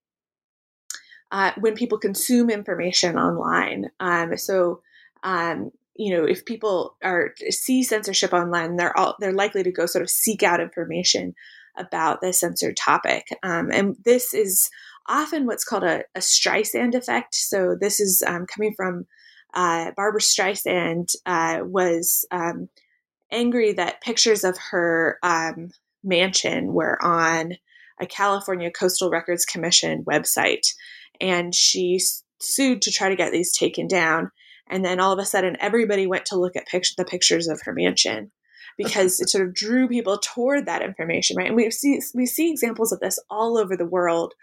[1.30, 3.90] uh, when people consume information online.
[4.00, 4.82] Um, so,
[5.24, 9.86] um, you know, if people are see censorship online, they're all they're likely to go
[9.86, 11.34] sort of seek out information
[11.78, 13.28] about the censored topic.
[13.44, 14.70] Um, and this is
[15.08, 17.36] often what's called a, a Streisand effect.
[17.36, 19.06] So this is um, coming from
[19.54, 22.70] uh, Barbra Streisand uh, was um,
[23.32, 25.70] angry that pictures of her um,
[26.04, 27.54] mansion were on
[28.00, 30.68] a California Coastal Records Commission website,
[31.22, 32.00] and she
[32.42, 34.32] sued to try to get these taken down.
[34.68, 37.74] And then all of a sudden, everybody went to look at the pictures of her
[37.74, 38.32] mansion
[38.78, 41.48] because it sort of drew people toward that information, right?
[41.48, 44.34] And we see we see examples of this all over the world,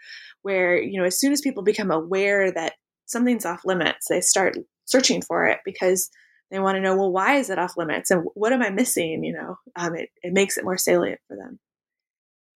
[0.43, 2.73] where you know as soon as people become aware that
[3.05, 6.09] something's off limits, they start searching for it because
[6.51, 9.23] they want to know, well, why is it off limits, and what am I missing?
[9.23, 11.59] You know, um, it it makes it more salient for them.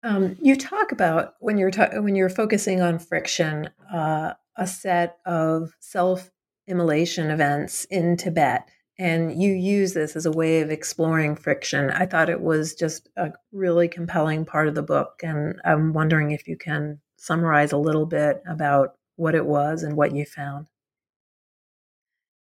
[0.03, 5.19] Um, you talk about when you're ta- when you're focusing on friction, uh, a set
[5.25, 6.31] of self
[6.69, 8.69] immolation events in Tibet
[8.99, 11.91] and you use this as a way of exploring friction.
[11.91, 16.31] I thought it was just a really compelling part of the book, and I'm wondering
[16.31, 20.67] if you can summarize a little bit about what it was and what you found.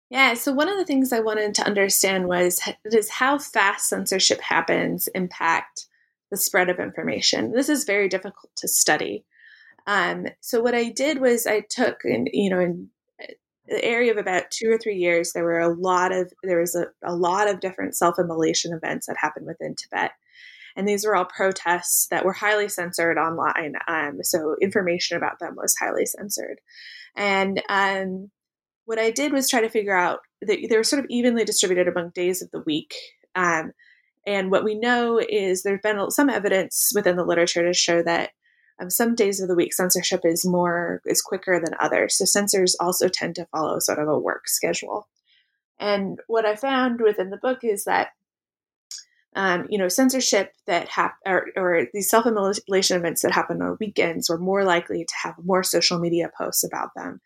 [0.08, 4.40] Yeah, so one of the things I wanted to understand was does how fast censorship
[4.40, 5.86] happens impact
[6.30, 7.52] the spread of information.
[7.52, 9.24] This is very difficult to study.
[9.86, 12.88] Um, so what I did was I took, and you know, in
[13.66, 16.74] the area of about two or three years, there were a lot of there was
[16.74, 20.10] a, a lot of different self-immolation events that happened within Tibet.
[20.76, 23.74] And these were all protests that were highly censored online.
[23.88, 26.60] Um, so information about them was highly censored.
[27.16, 28.30] And um,
[28.84, 31.88] what I did was try to figure out that they were sort of evenly distributed
[31.88, 32.94] among days of the week.
[33.34, 33.72] Um,
[34.26, 38.30] and what we know is there's been some evidence within the literature to show that
[38.80, 42.76] um, some days of the week censorship is more is quicker than others so censors
[42.80, 45.08] also tend to follow sort of a work schedule
[45.78, 48.08] and what i found within the book is that
[49.36, 54.28] um, you know censorship that happen or, or these self-immolation events that happen on weekends
[54.28, 57.20] were more likely to have more social media posts about them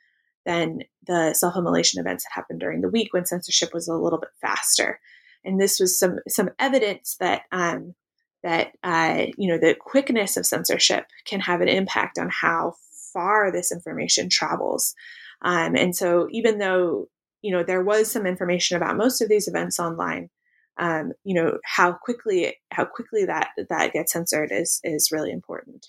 [0.44, 4.28] than the self-immolation events that happened during the week when censorship was a little bit
[4.40, 5.00] faster
[5.44, 7.94] and this was some some evidence that um,
[8.42, 12.74] that uh, you know the quickness of censorship can have an impact on how
[13.12, 14.94] far this information travels.
[15.42, 17.08] Um, and so, even though
[17.42, 20.30] you know there was some information about most of these events online,
[20.78, 25.87] um, you know how quickly how quickly that that gets censored is is really important.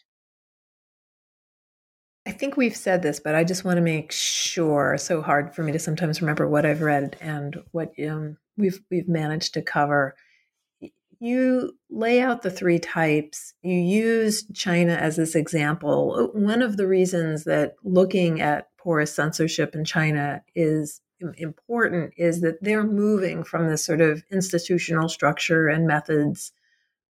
[2.27, 4.97] I think we've said this, but I just want to make sure.
[4.97, 9.07] So hard for me to sometimes remember what I've read and what um, we've we've
[9.07, 10.15] managed to cover
[11.19, 13.53] you lay out the three types.
[13.61, 16.29] You use China as this example.
[16.33, 21.01] One of the reasons that looking at porous censorship in China is
[21.37, 26.51] important is that they're moving from this sort of institutional structure and methods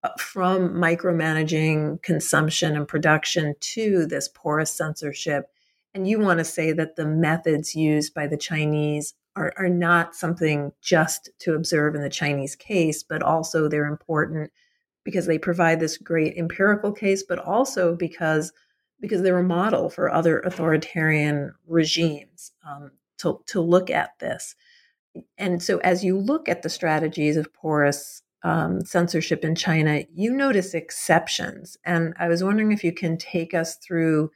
[0.03, 5.51] uh, from micromanaging consumption and production to this porous censorship.
[5.95, 10.15] And you want to say that the methods used by the Chinese are, are not
[10.15, 14.53] something just to observe in the Chinese case, but also they're important
[15.05, 18.53] because they provide this great empirical case, but also because
[19.01, 24.55] because they're a model for other authoritarian regimes um, to, to look at this.
[25.39, 30.33] And so, as you look at the strategies of porous um, censorship in China, you
[30.33, 31.77] notice exceptions.
[31.85, 34.31] And I was wondering if you can take us through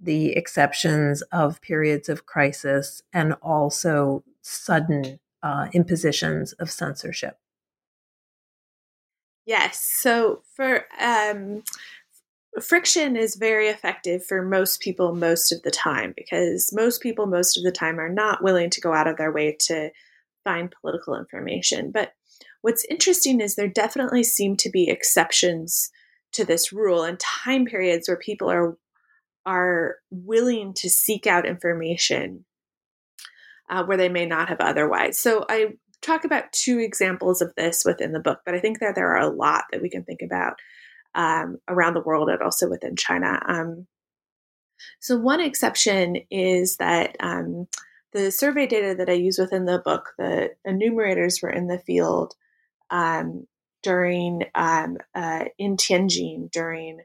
[0.00, 7.38] the exceptions of periods of crisis and also sudden uh, impositions of censorship.
[9.46, 9.80] Yes.
[9.80, 11.62] So for um,
[12.60, 17.56] friction is very effective for most people most of the time because most people most
[17.56, 19.90] of the time are not willing to go out of their way to
[20.44, 21.90] find political information.
[21.90, 22.12] But
[22.60, 25.90] what's interesting is there definitely seem to be exceptions
[26.32, 28.76] to this rule and time periods where people are
[29.46, 32.44] are willing to seek out information
[33.68, 35.18] uh, where they may not have otherwise.
[35.18, 38.94] So I talk about two examples of this within the book, but I think that
[38.94, 40.54] there are a lot that we can think about
[41.14, 43.40] um, around the world and also within China.
[43.46, 43.86] Um,
[45.00, 47.66] so one exception is that um,
[48.12, 52.34] the survey data that I use within the book, the enumerators were in the field
[52.90, 53.46] um,
[53.82, 57.00] during um, uh, in Tianjin during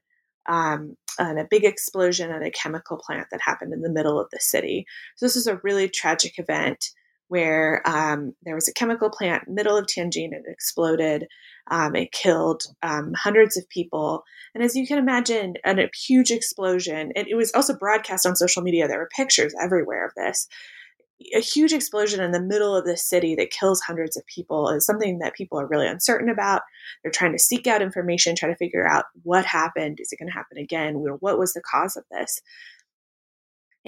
[0.48, 4.40] um, a big explosion at a chemical plant that happened in the middle of the
[4.40, 4.86] city.
[5.16, 6.90] So this was a really tragic event
[7.30, 10.34] where um, there was a chemical plant middle of Tianjin.
[10.34, 11.28] It exploded.
[11.72, 14.24] Um, it killed um, hundreds of people.
[14.54, 17.12] And as you can imagine, a huge explosion.
[17.16, 18.88] It, it was also broadcast on social media.
[18.88, 20.48] There were pictures everywhere of this
[21.36, 24.86] a huge explosion in the middle of the city that kills hundreds of people is
[24.86, 26.62] something that people are really uncertain about.
[27.04, 30.00] They're trying to seek out information, try to figure out what happened.
[30.00, 30.96] Is it going to happen again?
[31.20, 32.42] What was the cause of this?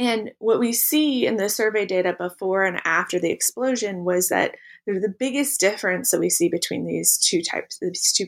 [0.02, 4.56] And what we see in the survey data before and after the explosion was that
[4.88, 8.26] the biggest difference that we see between these two types, these two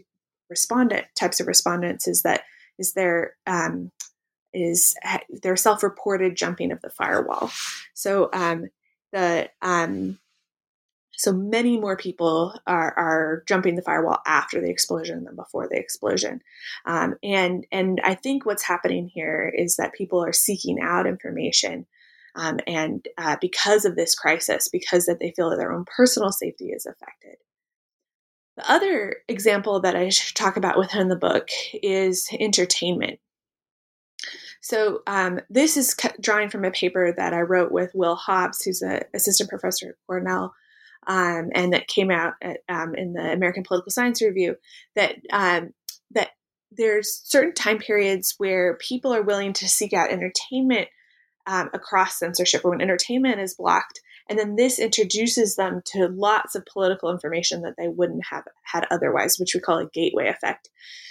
[0.51, 2.43] respondent types of respondents, is that
[2.77, 3.91] is their um,
[4.53, 4.95] is
[5.41, 7.51] their self-reported jumping of the firewall.
[7.95, 8.67] So um,
[9.11, 10.19] the um,
[11.15, 15.77] so many more people are, are jumping the firewall after the explosion than before the
[15.77, 16.41] explosion,
[16.85, 21.85] um, and and I think what's happening here is that people are seeking out information,
[22.35, 26.31] um, and uh, because of this crisis, because that they feel that their own personal
[26.31, 27.37] safety is affected.
[28.57, 31.47] The other example that I should talk about within the book
[31.81, 33.19] is entertainment.
[34.61, 38.81] So um, this is drawing from a paper that I wrote with Will Hobbs, who's
[38.81, 40.53] an assistant professor at Cornell,
[41.07, 44.55] um, and that came out at, um, in the American Political Science Review.
[44.95, 45.73] That um,
[46.11, 46.29] that
[46.71, 50.87] there's certain time periods where people are willing to seek out entertainment
[51.45, 53.99] um, across censorship, or when entertainment is blocked,
[54.29, 58.87] and then this introduces them to lots of political information that they wouldn't have had
[58.89, 60.69] otherwise, which we call a gateway effect.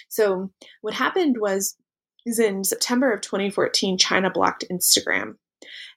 [0.08, 1.76] So what happened was
[2.24, 5.34] is in September of 2014, China blocked Instagram.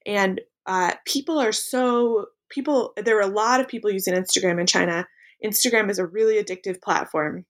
[0.06, 4.68] And uh, people are so, people, there are a lot of people using Instagram in
[4.68, 5.08] China.
[5.44, 7.46] Instagram is a really addictive platform.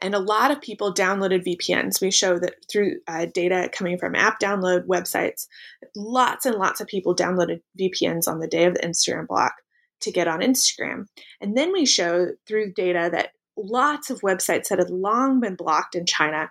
[0.00, 2.00] And a lot of people downloaded VPNs.
[2.00, 5.46] We show that through uh, data coming from app download websites,
[5.94, 9.54] lots and lots of people downloaded VPNs on the day of the Instagram block
[10.00, 11.06] to get on Instagram.
[11.40, 15.94] And then we show through data that lots of websites that had long been blocked
[15.94, 16.50] in China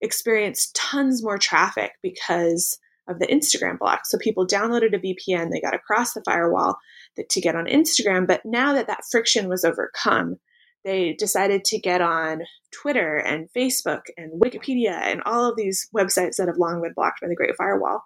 [0.00, 2.78] experienced tons more traffic because
[3.08, 4.06] of the Instagram block.
[4.06, 6.76] So people downloaded a VPN, they got across the firewall
[7.16, 8.26] to get on Instagram.
[8.26, 10.36] But now that that friction was overcome,
[10.84, 16.36] they decided to get on Twitter and Facebook and Wikipedia and all of these websites
[16.36, 18.04] that have long been blocked by the Great Firewall.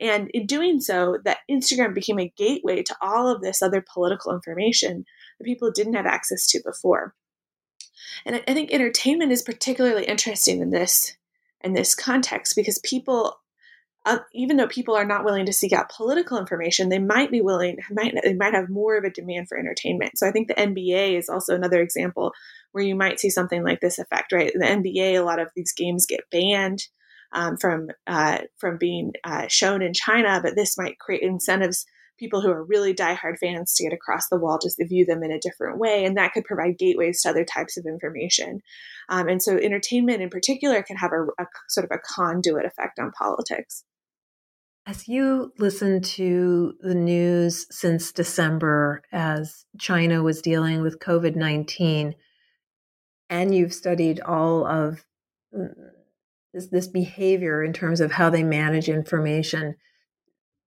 [0.00, 4.32] And in doing so, that Instagram became a gateway to all of this other political
[4.32, 5.04] information
[5.38, 7.14] that people didn't have access to before.
[8.24, 11.16] And I think entertainment is particularly interesting in this
[11.60, 13.38] in this context because people
[14.06, 17.40] uh, even though people are not willing to seek out political information, they might be
[17.40, 20.18] willing, might they might have more of a demand for entertainment.
[20.18, 22.32] So I think the NBA is also another example
[22.72, 24.52] where you might see something like this effect, right?
[24.52, 26.80] The NBA, a lot of these games get banned
[27.32, 31.86] um, from uh, from being uh, shown in China, but this might create incentives
[32.18, 35.22] people who are really diehard fans to get across the wall just to view them
[35.22, 36.04] in a different way.
[36.04, 38.60] And that could provide gateways to other types of information.
[39.08, 43.00] Um, and so entertainment in particular can have a, a sort of a conduit effect
[43.00, 43.84] on politics.
[44.86, 52.14] As you listen to the news since December, as China was dealing with COVID 19,
[53.30, 55.04] and you've studied all of
[55.56, 55.72] mm,
[56.52, 59.76] this, this behavior in terms of how they manage information,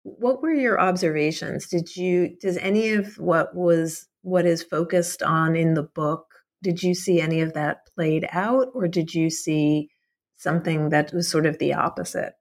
[0.04, 1.68] what were your observations?
[1.68, 6.26] Did you does any of what was what is focused on in the book
[6.62, 9.90] did you see any of that played out or did you see
[10.38, 12.34] something that was sort of the opposite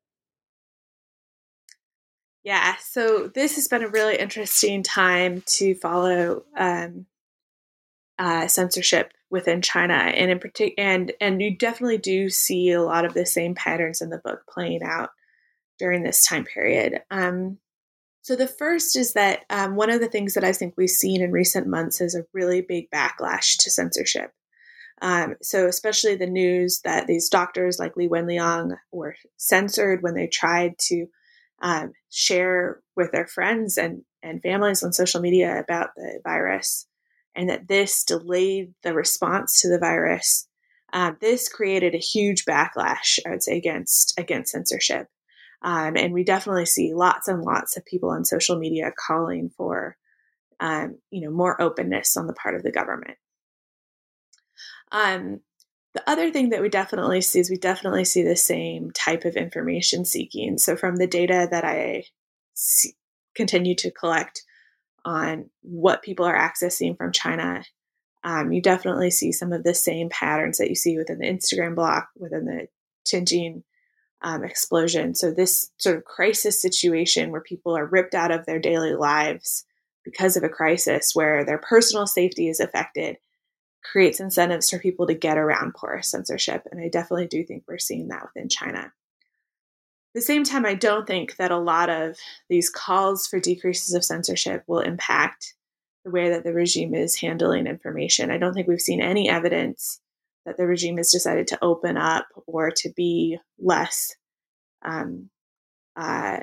[2.47, 7.05] yeah so this has been a really interesting time to follow um,
[8.19, 13.05] uh, censorship within china and in particular and and you definitely do see a lot
[13.05, 15.11] of the same patterns in the book playing out
[15.79, 17.03] during this time period.
[17.11, 17.59] Um,
[18.23, 21.23] so the first is that um, one of the things that I think we've seen
[21.23, 24.33] in recent months is a really big backlash to censorship.
[25.01, 30.27] Um, so especially the news that these doctors like Li Wenliang were censored when they
[30.27, 31.07] tried to
[31.63, 36.87] um, share with their friends and, and families on social media about the virus.
[37.37, 40.49] and that this delayed the response to the virus.
[40.93, 45.09] Uh, this created a huge backlash, I would say, against against censorship.
[45.63, 49.97] Um, and we definitely see lots and lots of people on social media calling for,
[50.61, 53.19] um, you know, more openness on the part of the government.
[54.93, 55.41] Um,
[55.97, 59.35] the other thing that we definitely see is we definitely see the same type of
[59.35, 60.59] information seeking.
[60.59, 62.05] So from the data that I
[62.53, 62.93] see,
[63.35, 64.43] continue to collect
[65.07, 67.65] on what people are accessing from China,
[68.25, 71.75] um, you definitely see some of the same patterns that you see within the Instagram
[71.75, 72.67] block, within the
[73.07, 73.63] Tianjin
[74.21, 75.15] um, explosion.
[75.15, 79.65] So, this sort of crisis situation where people are ripped out of their daily lives
[80.05, 83.17] because of a crisis, where their personal safety is affected,
[83.91, 86.67] creates incentives for people to get around porous censorship.
[86.71, 88.79] And I definitely do think we're seeing that within China.
[88.79, 88.93] At
[90.15, 92.17] the same time, I don't think that a lot of
[92.49, 95.55] these calls for decreases of censorship will impact
[96.05, 98.31] the way that the regime is handling information.
[98.31, 100.01] I don't think we've seen any evidence
[100.47, 104.15] that the regime has decided to open up or to be less
[104.85, 105.31] um,
[105.97, 106.39] uh,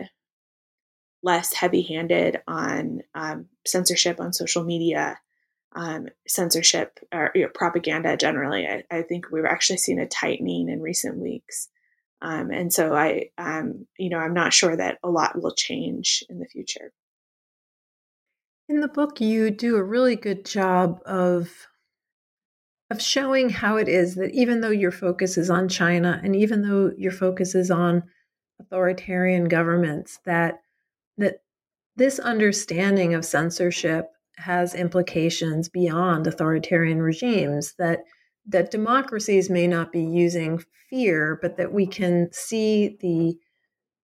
[1.24, 5.18] less heavy-handed on um, censorship on social media,
[5.76, 8.68] um, censorship or you know, propaganda generally.
[8.68, 11.70] I, I, think we've actually seen a tightening in recent weeks,
[12.22, 16.24] um, and so I, um, you know, I'm not sure that a lot will change
[16.30, 16.94] in the future.
[18.70, 21.50] In the book, you do a really good job of
[22.90, 26.62] of showing how it is that even though your focus is on China and even
[26.62, 28.04] though your focus is on
[28.60, 30.62] authoritarian governments, that
[31.18, 31.42] that
[31.96, 38.04] this understanding of censorship has implications beyond authoritarian regimes that
[38.46, 43.38] that democracies may not be using fear but that we can see the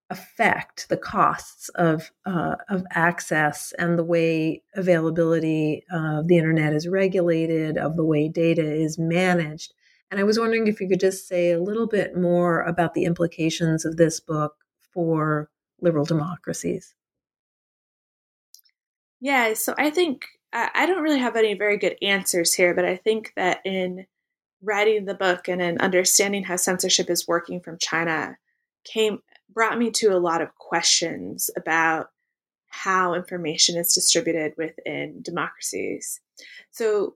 [0.10, 6.88] effect, the costs of uh, of access and the way availability of the internet is
[6.88, 9.74] regulated, of the way data is managed.
[10.12, 13.06] And I was wondering if you could just say a little bit more about the
[13.06, 14.56] implications of this book
[14.92, 15.50] for
[15.82, 16.96] liberal democracies.
[19.22, 22.96] Yeah, so I think I don't really have any very good answers here, but I
[22.96, 24.08] think that in
[24.64, 28.38] writing the book and in understanding how censorship is working from China
[28.84, 29.20] came
[29.54, 32.10] brought me to a lot of questions about
[32.68, 36.22] how information is distributed within democracies.
[36.72, 37.16] So,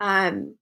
[0.00, 0.56] um,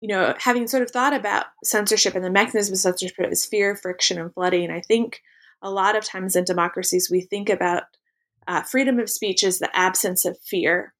[0.00, 3.76] you know, having sort of thought about censorship and the mechanism of censorship is fear,
[3.76, 5.22] friction, and flooding, I think
[5.62, 7.84] a lot of times in democracies we think about
[8.46, 10.94] uh, freedom of speech is the absence of fear.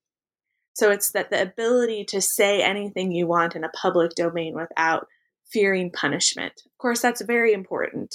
[0.74, 5.06] So it's that the ability to say anything you want in a public domain without
[5.50, 6.52] fearing punishment.
[6.64, 8.14] Of course, that's very important.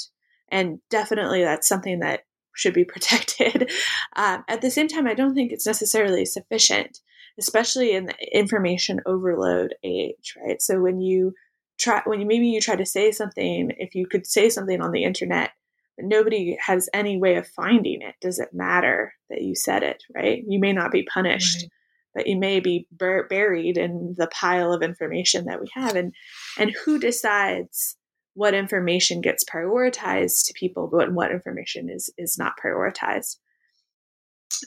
[0.49, 2.21] And definitely that's something that
[2.55, 3.71] should be protected.
[4.15, 6.99] Um, at the same time, I don't think it's necessarily sufficient,
[7.37, 10.61] especially in the information overload age, right?
[10.61, 11.33] So when you
[11.77, 14.91] try, when you, maybe you try to say something, if you could say something on
[14.91, 15.51] the internet,
[15.99, 20.43] nobody has any way of finding it, does it matter that you said it, right?
[20.47, 21.63] You may not be punished.
[21.63, 21.69] Right
[22.15, 26.15] but you may be bur- buried in the pile of information that we have and
[26.57, 27.97] and who decides
[28.33, 33.37] what information gets prioritized to people but what information is is not prioritized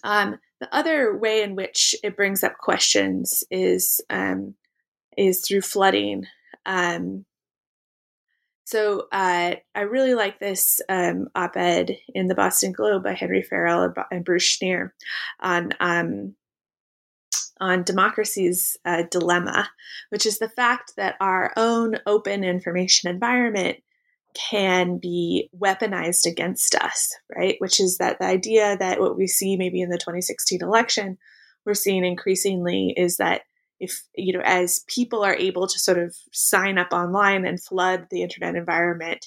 [0.05, 4.55] um, the other way in which it brings up questions is um,
[5.17, 6.25] is through flooding
[6.67, 7.25] um,
[8.69, 13.95] so uh, I really like this um, op-ed in the Boston Globe by Henry Farrell
[14.11, 14.91] and Bruce Schneier
[15.41, 16.35] on um,
[17.59, 19.71] on democracy's uh, dilemma,
[20.11, 23.79] which is the fact that our own open information environment
[24.35, 27.57] can be weaponized against us, right?
[27.61, 31.17] Which is that the idea that what we see maybe in the 2016 election,
[31.65, 33.45] we're seeing increasingly is that
[33.81, 38.07] if, you know, as people are able to sort of sign up online and flood
[38.11, 39.27] the internet environment,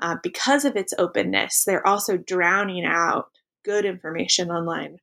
[0.00, 3.26] uh, because of its openness, they're also drowning out
[3.64, 4.98] good information online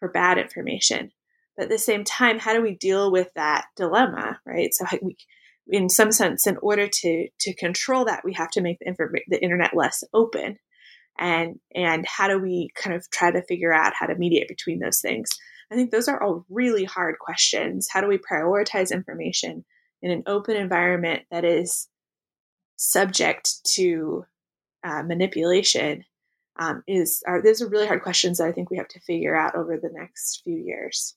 [0.00, 1.12] for bad information.
[1.56, 4.72] But at the same time, how do we deal with that dilemma, right?
[4.72, 5.16] So we,
[5.68, 9.14] in some sense, in order to to control that, we have to make the, inform-
[9.28, 10.58] the internet less open,
[11.18, 14.80] and and how do we kind of try to figure out how to mediate between
[14.80, 15.30] those things?
[15.72, 17.88] I think those are all really hard questions.
[17.90, 19.64] How do we prioritize information
[20.02, 21.88] in an open environment that is
[22.76, 24.26] subject to
[24.84, 26.04] uh, manipulation?
[26.56, 29.34] Um, is are those are really hard questions that I think we have to figure
[29.34, 31.16] out over the next few years.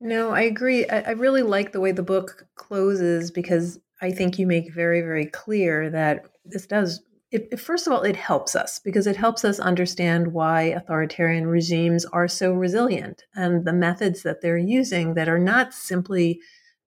[0.00, 0.88] No, I agree.
[0.88, 5.00] I, I really like the way the book closes because I think you make very,
[5.00, 7.00] very clear that this does
[7.30, 12.04] it, first of all, it helps us because it helps us understand why authoritarian regimes
[12.06, 16.40] are so resilient and the methods that they're using that are not simply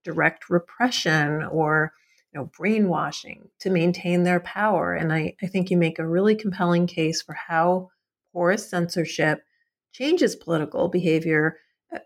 [0.04, 1.94] direct repression or
[2.34, 4.94] you know, brainwashing to maintain their power.
[4.94, 7.89] And I, I think you make a really compelling case for how
[8.34, 9.44] porous censorship
[9.92, 11.58] changes political behavior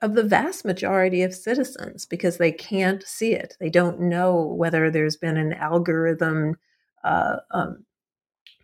[0.02, 3.56] of the vast majority of citizens because they can't see it.
[3.60, 6.56] They don't know whether there's been an algorithm
[7.04, 7.85] uh, um,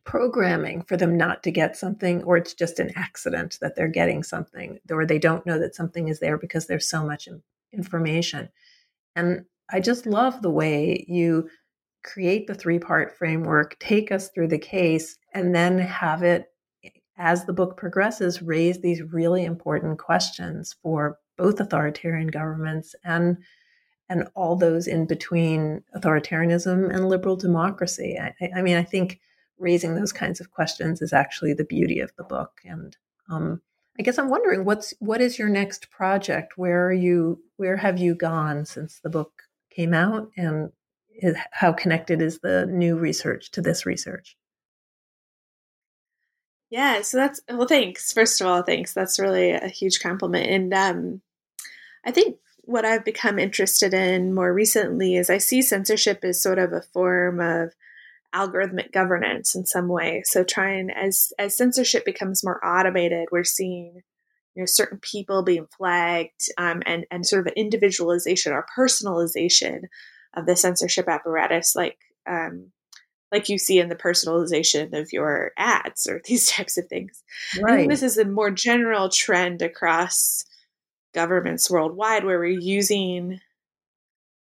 [0.03, 4.23] programming for them not to get something, or it's just an accident that they're getting
[4.23, 7.27] something, or they don't know that something is there because there's so much
[7.73, 8.49] information.
[9.15, 11.49] And I just love the way you
[12.03, 16.47] create the three part framework, take us through the case, and then have it,
[17.17, 23.37] as the book progresses, raise these really important questions for both authoritarian governments and
[24.09, 28.19] and all those in between authoritarianism and liberal democracy.
[28.19, 29.21] I, I mean, I think
[29.61, 32.59] raising those kinds of questions is actually the beauty of the book.
[32.65, 32.97] And
[33.29, 33.61] um,
[33.99, 36.57] I guess I'm wondering what's what is your next project?
[36.57, 37.41] Where are you?
[37.57, 40.29] Where have you gone since the book came out?
[40.35, 40.71] And
[41.15, 44.35] is, how connected is the new research to this research?
[46.69, 47.67] Yeah, so that's well.
[47.67, 48.11] Thanks.
[48.11, 48.93] First of all, thanks.
[48.93, 50.49] That's really a huge compliment.
[50.49, 51.21] And um,
[52.05, 56.59] I think what I've become interested in more recently is I see censorship as sort
[56.59, 57.73] of a form of
[58.33, 60.23] algorithmic governance in some way.
[60.25, 64.01] So trying as as censorship becomes more automated, we're seeing
[64.55, 69.83] you know certain people being flagged um, and and sort of an individualization or personalization
[70.35, 72.71] of the censorship apparatus, like um,
[73.31, 77.23] like you see in the personalization of your ads or these types of things.
[77.61, 77.73] Right.
[77.73, 80.45] I think this is a more general trend across
[81.13, 83.39] governments worldwide where we're using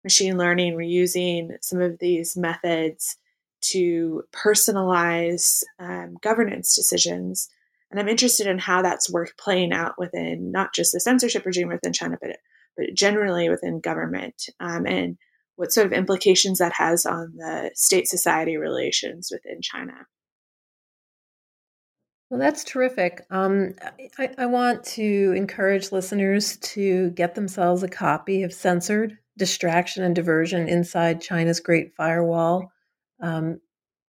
[0.04, 3.18] machine learning, we're using some of these methods
[3.62, 7.50] to personalize um, governance decisions.
[7.90, 11.68] And I'm interested in how that's work playing out within not just the censorship regime
[11.68, 12.38] within China, but
[12.78, 15.18] but generally within government, um, and
[15.56, 20.08] what sort of implications that has on the state society relations within China.
[22.30, 23.26] Well, that's terrific.
[23.30, 23.76] Um,
[24.18, 30.16] I, I, want to encourage listeners to get themselves a copy of Censored Distraction and
[30.16, 32.72] Diversion Inside China's Great Firewall
[33.22, 33.60] um,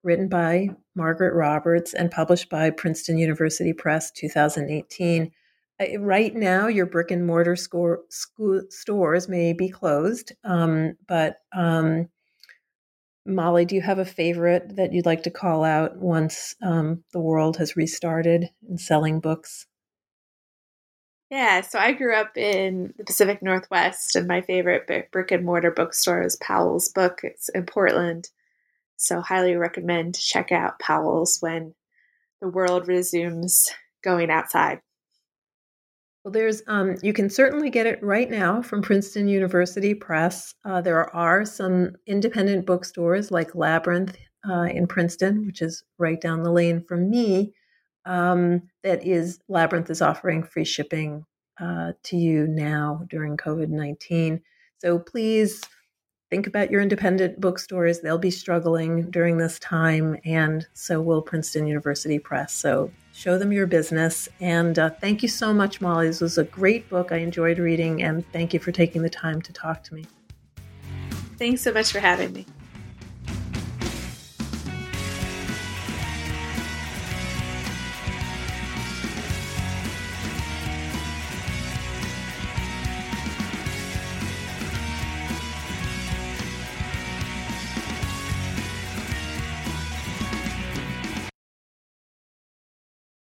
[0.02, 5.30] written by Margaret Roberts and published by Princeton University Press 2018.
[5.80, 11.36] Uh, right now, your brick and mortar score, school, stores may be closed, um, but
[11.56, 12.08] um,
[13.24, 17.20] Molly, do you have a favorite that you'd like to call out once um, the
[17.20, 19.66] world has restarted in selling books?
[21.30, 25.70] Yeah, so I grew up in the Pacific Northwest, and my favorite brick and mortar
[25.70, 27.20] bookstore is Powell's Book.
[27.22, 28.28] It's in Portland.
[29.02, 31.74] So, highly recommend to check out Powell's when
[32.40, 33.68] the world resumes
[34.02, 34.80] going outside.
[36.24, 40.54] Well, there's um, you can certainly get it right now from Princeton University Press.
[40.64, 44.16] Uh, there are some independent bookstores like Labyrinth
[44.48, 47.52] uh, in Princeton, which is right down the lane from me.
[48.04, 51.24] Um, that is Labyrinth is offering free shipping
[51.60, 54.42] uh, to you now during COVID nineteen.
[54.78, 55.60] So please
[56.32, 58.00] think about your independent bookstores.
[58.00, 62.54] They'll be struggling during this time, and so will Princeton University Press.
[62.54, 64.30] So show them your business.
[64.40, 66.06] And uh, thank you so much, Molly.
[66.06, 67.12] This was a great book.
[67.12, 70.06] I enjoyed reading, and thank you for taking the time to talk to me.
[71.36, 72.46] Thanks so much for having me.